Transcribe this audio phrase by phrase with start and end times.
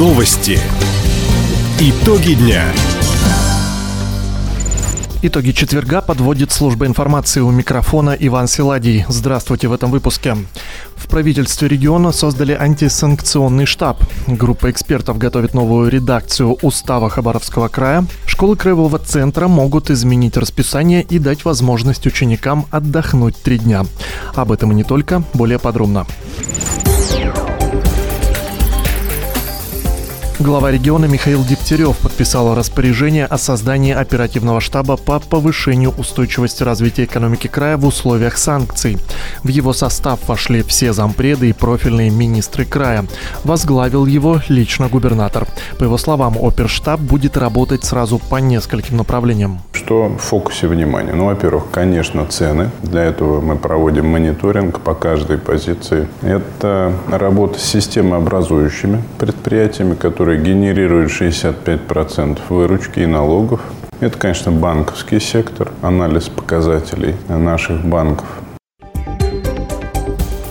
[0.00, 0.58] Новости.
[1.78, 2.64] Итоги дня.
[5.20, 9.04] Итоги четверга подводит служба информации у микрофона Иван Силадий.
[9.08, 10.38] Здравствуйте в этом выпуске.
[10.96, 14.02] В правительстве региона создали антисанкционный штаб.
[14.26, 18.06] Группа экспертов готовит новую редакцию устава Хабаровского края.
[18.24, 23.84] Школы краевого центра могут изменить расписание и дать возможность ученикам отдохнуть три дня.
[24.34, 26.06] Об этом и не только, более подробно.
[30.40, 37.46] Глава региона Михаил Дегтярев подписал распоряжение о создании оперативного штаба по повышению устойчивости развития экономики
[37.46, 38.96] края в условиях санкций.
[39.44, 43.04] В его состав вошли все зампреды и профильные министры края.
[43.44, 45.46] Возглавил его лично губернатор.
[45.78, 49.60] По его словам, оперштаб будет работать сразу по нескольким направлениям.
[49.72, 51.12] Что в фокусе внимания?
[51.12, 52.70] Ну, во-первых, конечно, цены.
[52.82, 56.08] Для этого мы проводим мониторинг по каждой позиции.
[56.22, 63.60] Это работа с системообразующими предприятиями, которые которые генерируют 65% выручки и налогов.
[63.98, 68.28] Это, конечно, банковский сектор, анализ показателей наших банков.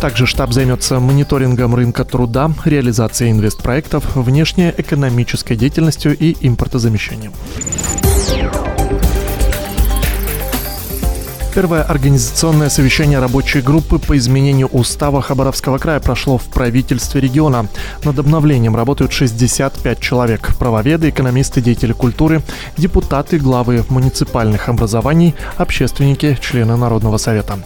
[0.00, 7.32] Также штаб займется мониторингом рынка труда, реализацией инвестпроектов, внешнеэкономической деятельностью и импортозамещением.
[11.52, 17.66] Первое организационное совещание рабочей группы по изменению устава Хабаровского края прошло в правительстве региона.
[18.04, 20.56] Над обновлением работают 65 человек.
[20.60, 22.42] Правоведы, экономисты, деятели культуры,
[22.76, 27.58] депутаты, главы муниципальных образований, общественники, члены Народного совета.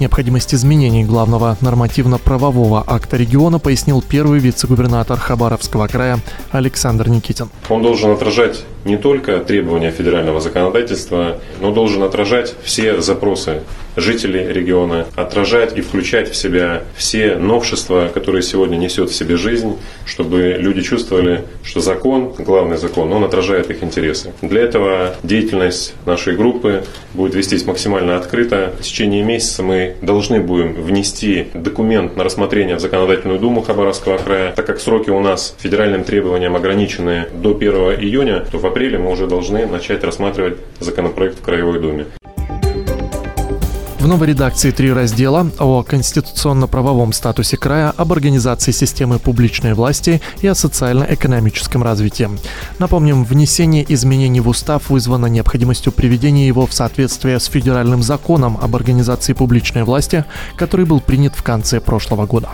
[0.00, 6.18] Необходимость изменений главного нормативно-правового акта региона пояснил первый вице-губернатор Хабаровского края
[6.50, 7.50] Александр Никитин.
[7.68, 13.62] Он должен отражать не только требования федерального законодательства, но должен отражать все запросы
[14.00, 19.76] жителей региона, отражать и включать в себя все новшества, которые сегодня несет в себе жизнь,
[20.04, 24.32] чтобы люди чувствовали, что закон, главный закон, он отражает их интересы.
[24.42, 28.72] Для этого деятельность нашей группы будет вестись максимально открыто.
[28.78, 34.52] В течение месяца мы должны будем внести документ на рассмотрение в Законодательную Думу Хабаровского края.
[34.54, 39.10] Так как сроки у нас федеральным требованиям ограничены до 1 июня, то в апреле мы
[39.10, 42.06] уже должны начать рассматривать законопроект в Краевой Думе.
[43.98, 50.46] В новой редакции три раздела о конституционно-правовом статусе края, об организации системы публичной власти и
[50.46, 52.30] о социально-экономическом развитии.
[52.78, 58.76] Напомним, внесение изменений в устав вызвано необходимостью приведения его в соответствие с федеральным законом об
[58.76, 60.24] организации публичной власти,
[60.56, 62.50] который был принят в конце прошлого года.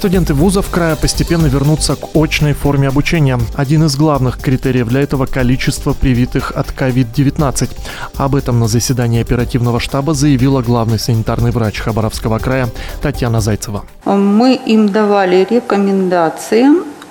[0.00, 3.38] Студенты вузов края постепенно вернутся к очной форме обучения.
[3.54, 7.68] Один из главных критериев для этого– количество привитых от COVID-19.
[8.16, 12.70] Об этом на заседании оперативного штаба заявила главный санитарный врач Хабаровского края
[13.02, 13.84] Татьяна Зайцева.
[14.06, 16.64] Мы им давали рекомендации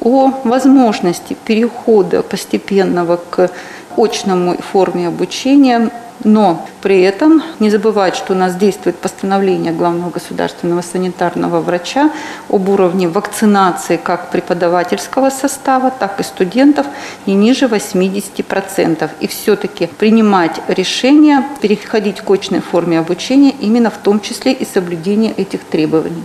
[0.00, 3.50] о возможности перехода постепенного к
[3.96, 5.90] очному форме обучения
[6.24, 12.10] но при этом не забывать, что у нас действует постановление главного государственного санитарного врача
[12.48, 16.86] об уровне вакцинации как преподавательского состава, так и студентов
[17.26, 19.10] не ниже 80%.
[19.20, 25.32] И все-таки принимать решение переходить к очной форме обучения именно в том числе и соблюдение
[25.32, 26.24] этих требований.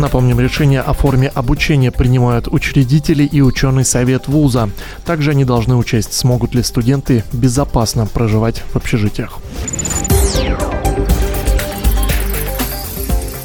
[0.00, 4.70] Напомним, решение о форме обучения принимают учредители и ученый совет вуза.
[5.04, 9.40] Также они должны учесть, смогут ли студенты безопасно проживать в общежитиях.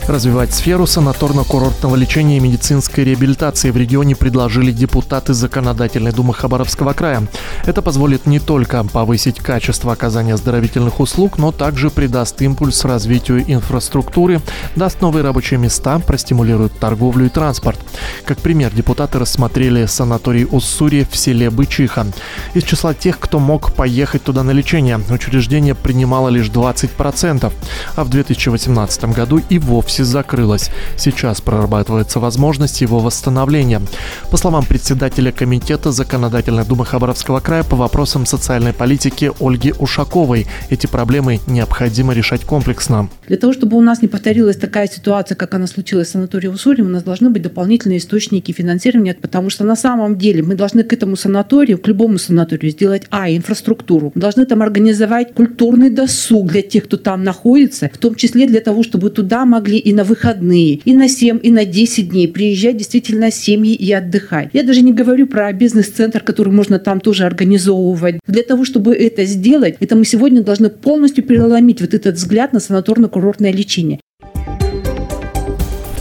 [0.07, 7.27] Развивать сферу санаторно-курортного лечения и медицинской реабилитации в регионе предложили депутаты Законодательной думы Хабаровского края.
[7.65, 14.41] Это позволит не только повысить качество оказания оздоровительных услуг, но также придаст импульс развитию инфраструктуры,
[14.75, 17.79] даст новые рабочие места, простимулирует торговлю и транспорт.
[18.25, 22.05] Как пример, депутаты рассмотрели санаторий Уссури в селе Бычиха.
[22.53, 27.51] Из числа тех, кто мог поехать туда на лечение, учреждение принимало лишь 20%,
[27.95, 30.71] а в 2018 году и вовсе вовсе закрылась.
[30.97, 33.81] Сейчас прорабатывается возможность его восстановления.
[34.29, 40.87] По словам председателя Комитета Законодательной Думы Хабаровского края по вопросам социальной политики Ольги Ушаковой, эти
[40.87, 43.09] проблемы необходимо решать комплексно.
[43.27, 46.81] Для того, чтобы у нас не повторилась такая ситуация, как она случилась в санатории Уссури,
[46.81, 50.91] у нас должны быть дополнительные источники финансирования, потому что на самом деле мы должны к
[50.93, 54.11] этому санаторию, к любому санаторию сделать, а, инфраструктуру.
[54.15, 58.59] Мы должны там организовать культурный досуг для тех, кто там находится, в том числе для
[58.59, 62.77] того, чтобы туда могли и на выходные, и на 7, и на 10 дней приезжать
[62.77, 64.49] действительно семьи и отдыхать.
[64.53, 68.19] Я даже не говорю про бизнес-центр, который можно там тоже организовывать.
[68.27, 72.57] Для того, чтобы это сделать, это мы сегодня должны полностью переломить вот этот взгляд на
[72.57, 73.99] санаторно-курортное лечение.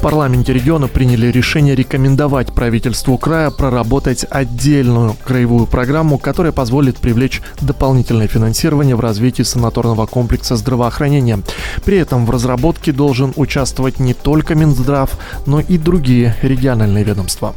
[0.05, 8.29] Парламенте региона приняли решение рекомендовать правительству края проработать отдельную краевую программу, которая позволит привлечь дополнительное
[8.29, 11.39] финансирование в развитии санаторного комплекса здравоохранения.
[11.87, 15.11] При этом в разработке должен участвовать не только Минздрав,
[15.47, 17.55] но и другие региональные ведомства.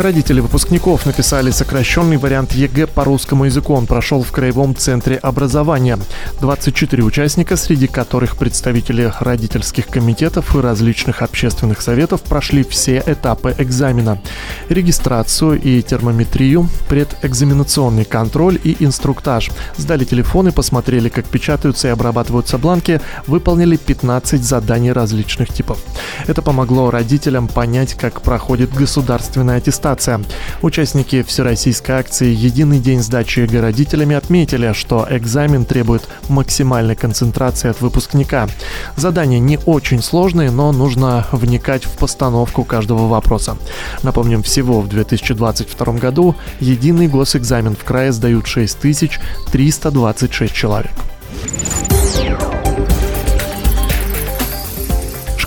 [0.00, 3.74] Родители выпускников написали сокращенный вариант ЕГЭ по русскому языку.
[3.74, 5.98] Он прошел в Краевом центре образования.
[6.40, 14.22] 24 участника, среди которых представители родительских комитетов и различных общественных советов, прошли все этапы экзамена.
[14.70, 19.50] Регистрацию и термометрию, предэкзаменационный контроль и инструктаж.
[19.76, 25.78] Сдали телефоны, посмотрели, как печатаются и обрабатываются бланки, выполнили 15 заданий различных типов.
[26.26, 30.20] Это помогло родителям понять, как проходит государственная аттестация аттестация.
[30.62, 37.80] Участники всероссийской акции «Единый день сдачи ЕГЭ родителями» отметили, что экзамен требует максимальной концентрации от
[37.80, 38.48] выпускника.
[38.96, 43.56] Задания не очень сложные, но нужно вникать в постановку каждого вопроса.
[44.02, 50.92] Напомним, всего в 2022 году единый госэкзамен в крае сдают 6326 человек.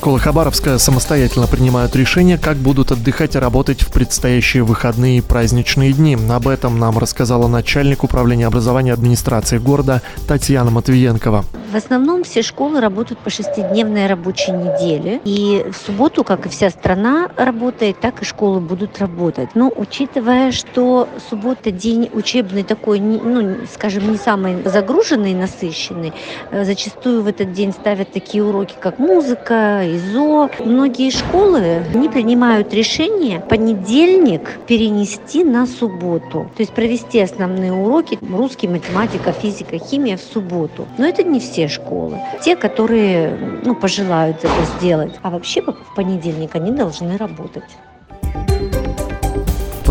[0.03, 5.93] Школы Хабаровска самостоятельно принимают решение, как будут отдыхать и работать в предстоящие выходные и праздничные
[5.93, 6.17] дни.
[6.29, 11.45] Об этом нам рассказала начальник управления образования администрации города Татьяна Матвиенкова.
[11.71, 15.21] В основном все школы работают по шестидневной рабочей неделе.
[15.23, 19.55] И в субботу, как и вся страна работает, так и школы будут работать.
[19.55, 26.11] Но учитывая, что суббота день учебный такой, ну, скажем, не самый загруженный, насыщенный,
[26.51, 30.49] э, зачастую в этот день ставят такие уроки, как музыка, ИЗО.
[30.59, 36.51] Многие школы не принимают решение понедельник перенести на субботу.
[36.55, 40.87] То есть провести основные уроки русский, математика, физика, химия в субботу.
[40.97, 42.19] Но это не все школы.
[42.41, 45.13] Те, которые ну, пожелают это сделать.
[45.21, 47.63] А вообще в понедельник они должны работать.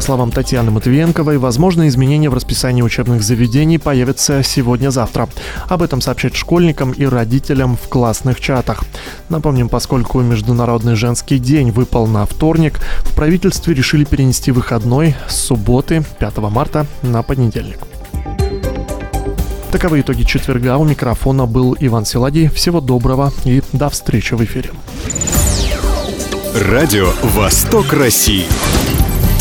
[0.03, 5.29] Словам Татьяны Матвиенковой, возможные изменения в расписании учебных заведений появятся сегодня-завтра.
[5.69, 8.83] Об этом сообщат школьникам и родителям в классных чатах.
[9.29, 16.03] Напомним, поскольку Международный женский день выпал на вторник, в правительстве решили перенести выходной с субботы
[16.19, 17.79] 5 марта на понедельник.
[19.71, 20.79] Таковы итоги четверга.
[20.79, 22.49] У микрофона был Иван Силадий.
[22.49, 24.71] Всего доброго и до встречи в эфире.
[26.57, 28.47] Радио «Восток России».